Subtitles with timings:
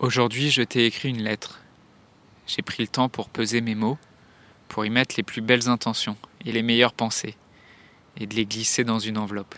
[0.00, 1.58] Aujourd'hui, je t'ai écrit une lettre.
[2.46, 3.98] J'ai pris le temps pour peser mes mots,
[4.68, 7.34] pour y mettre les plus belles intentions et les meilleures pensées,
[8.16, 9.56] et de les glisser dans une enveloppe.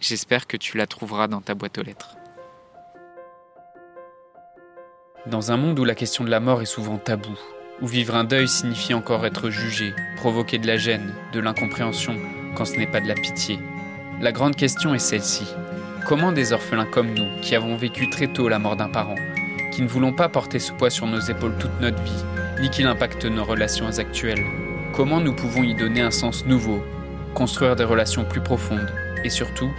[0.00, 2.16] J'espère que tu la trouveras dans ta boîte aux lettres.
[5.26, 7.38] Dans un monde où la question de la mort est souvent taboue,
[7.80, 12.16] où vivre un deuil signifie encore être jugé, provoquer de la gêne, de l'incompréhension,
[12.56, 13.60] quand ce n'est pas de la pitié,
[14.20, 15.46] la grande question est celle-ci.
[16.08, 19.14] Comment des orphelins comme nous, qui avons vécu très tôt la mort d'un parent,
[19.76, 22.24] qui ne voulons pas porter ce poids sur nos épaules toute notre vie,
[22.62, 24.42] ni qu'il impacte nos relations actuelles,
[24.94, 26.82] comment nous pouvons y donner un sens nouveau,
[27.34, 28.90] construire des relations plus profondes,
[29.22, 29.70] et surtout,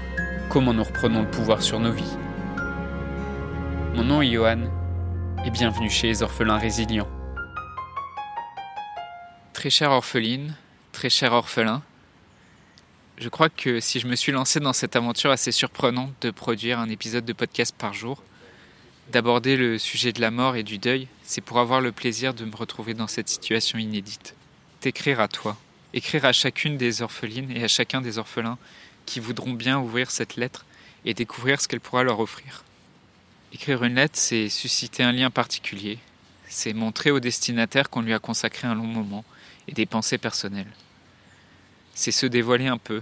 [0.50, 2.16] comment nous reprenons le pouvoir sur nos vies?
[3.96, 4.70] Mon nom est Johan,
[5.44, 7.10] et bienvenue chez les orphelins résilients.
[9.54, 10.54] Très chère orpheline,
[10.92, 11.82] très cher orphelin,
[13.18, 16.78] je crois que si je me suis lancé dans cette aventure assez surprenante de produire
[16.78, 18.22] un épisode de podcast par jour,
[19.12, 22.46] d'aborder le sujet de la mort et du deuil, c'est pour avoir le plaisir de
[22.46, 24.36] me retrouver dans cette situation inédite.
[24.80, 25.58] T'écrire à toi,
[25.94, 28.58] écrire à chacune des orphelines et à chacun des orphelins
[29.06, 30.66] qui voudront bien ouvrir cette lettre
[31.06, 32.64] et découvrir ce qu'elle pourra leur offrir.
[33.54, 36.00] Écrire une lettre, c'est susciter un lien particulier,
[36.50, 39.24] c'est montrer au destinataire qu'on lui a consacré un long moment
[39.68, 40.74] et des pensées personnelles
[41.98, 43.02] c'est se dévoiler un peu.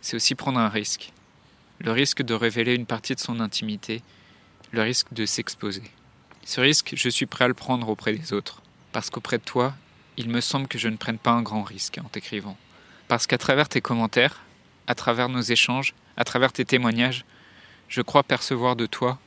[0.00, 1.12] C'est aussi prendre un risque.
[1.78, 4.02] Le risque de révéler une partie de son intimité,
[4.72, 5.82] le risque de s'exposer.
[6.44, 9.74] Ce risque, je suis prêt à le prendre auprès des autres, parce qu'auprès de toi,
[10.16, 12.56] il me semble que je ne prenne pas un grand risque en t'écrivant.
[13.08, 14.42] Parce qu'à travers tes commentaires,
[14.86, 17.24] à travers nos échanges, à travers tes témoignages,
[17.88, 19.18] je crois percevoir de toi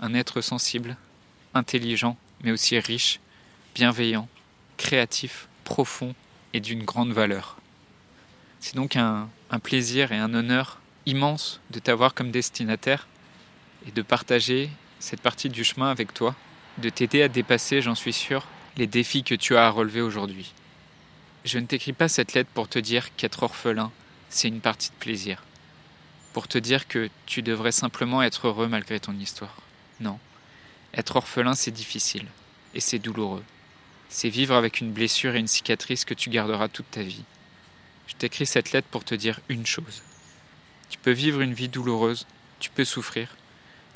[0.00, 0.96] un être sensible,
[1.54, 3.20] intelligent, mais aussi riche,
[3.74, 4.28] bienveillant,
[4.76, 6.14] créatif, profond
[6.52, 7.58] et d'une grande valeur.
[8.60, 9.28] C'est donc un,
[9.62, 13.06] plaisir et un honneur immense de t'avoir comme destinataire
[13.86, 16.34] et de partager cette partie du chemin avec toi,
[16.78, 18.46] de t'aider à dépasser, j'en suis sûr,
[18.76, 20.52] les défis que tu as à relever aujourd'hui.
[21.44, 23.90] Je ne t'écris pas cette lettre pour te dire qu'être orphelin,
[24.28, 25.42] c'est une partie de plaisir.
[26.32, 29.56] Pour te dire que tu devrais simplement être heureux malgré ton histoire.
[30.00, 30.18] Non.
[30.94, 32.26] Être orphelin, c'est difficile.
[32.74, 33.44] Et c'est douloureux.
[34.08, 37.24] C'est vivre avec une blessure et une cicatrice que tu garderas toute ta vie.
[38.06, 40.02] Je t'écris cette lettre pour te dire une chose.
[40.90, 42.26] Tu peux vivre une vie douloureuse,
[42.58, 43.36] tu peux souffrir,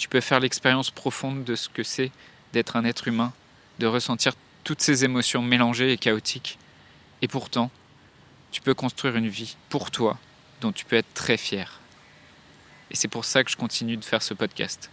[0.02, 2.10] tu peux faire l'expérience profonde de ce que c'est
[2.52, 3.32] d'être un être humain,
[3.78, 4.32] de ressentir
[4.64, 6.58] toutes ces émotions mélangées et chaotiques.
[7.22, 7.70] Et pourtant,
[8.50, 10.18] tu peux construire une vie pour toi
[10.60, 11.78] dont tu peux être très fier.
[12.90, 14.90] Et c'est pour ça que je continue de faire ce podcast.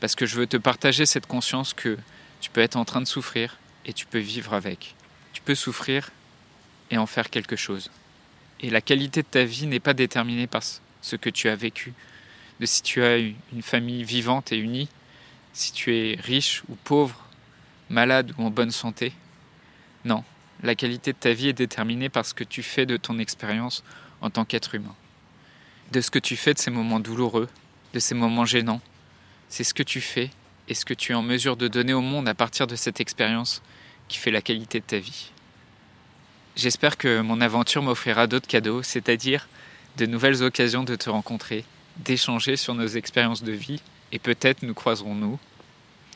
[0.00, 1.96] Parce que je veux te partager cette conscience que
[2.40, 4.96] tu peux être en train de souffrir et tu peux vivre avec.
[5.32, 6.10] Tu peux souffrir
[6.90, 7.88] et en faire quelque chose.
[8.58, 11.94] Et la qualité de ta vie n'est pas déterminée par ce que tu as vécu,
[12.60, 14.88] de si tu as une famille vivante et unie,
[15.52, 17.20] si tu es riche ou pauvre,
[17.90, 19.12] malade ou en bonne santé.
[20.04, 20.24] Non,
[20.62, 23.84] la qualité de ta vie est déterminée par ce que tu fais de ton expérience
[24.20, 24.94] en tant qu'être humain.
[25.92, 27.48] De ce que tu fais de ces moments douloureux,
[27.92, 28.80] de ces moments gênants.
[29.48, 30.30] C'est ce que tu fais
[30.68, 33.00] et ce que tu es en mesure de donner au monde à partir de cette
[33.00, 33.62] expérience
[34.08, 35.30] qui fait la qualité de ta vie.
[36.56, 39.48] J'espère que mon aventure m'offrira d'autres cadeaux, c'est-à-dire
[39.96, 41.64] de nouvelles occasions de te rencontrer,
[41.96, 43.80] d'échanger sur nos expériences de vie,
[44.12, 45.38] et peut-être nous croiserons-nous.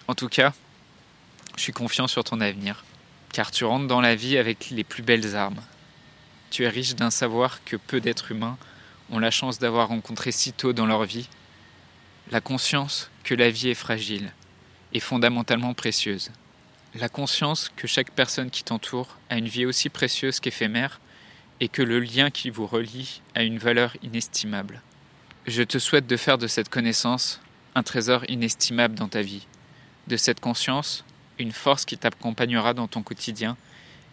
[0.07, 0.53] En tout cas,
[1.57, 2.85] je suis confiant sur ton avenir,
[3.33, 5.61] car tu rentres dans la vie avec les plus belles armes.
[6.51, 8.57] Tu es riche d'un savoir que peu d'êtres humains
[9.11, 11.29] ont la chance d'avoir rencontré si tôt dans leur vie,
[12.31, 14.33] la conscience que la vie est fragile
[14.93, 16.31] et fondamentalement précieuse.
[16.95, 21.01] La conscience que chaque personne qui t'entoure a une vie aussi précieuse qu'éphémère
[21.61, 24.83] et que le lien qui vous relie a une valeur inestimable.
[25.49, 27.41] Je te souhaite de faire de cette connaissance
[27.75, 29.47] un trésor inestimable dans ta vie,
[30.07, 31.07] de cette conscience
[31.39, 33.57] une force qui t'accompagnera dans ton quotidien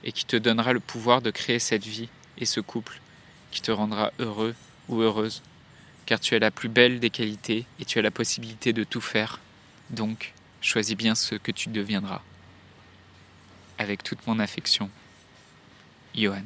[0.05, 2.07] et qui te donnera le pouvoir de créer cette vie
[2.37, 3.01] et ce couple
[3.51, 4.55] qui te rendra heureux
[4.87, 5.43] ou heureuse,
[6.05, 9.01] car tu as la plus belle des qualités et tu as la possibilité de tout
[9.01, 9.41] faire.
[9.89, 12.21] Donc, choisis bien ce que tu deviendras
[13.77, 14.89] avec toute mon affection.
[16.15, 16.45] Johan.